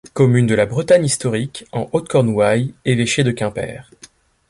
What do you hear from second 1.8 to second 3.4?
Haute Cornouaille, évêché de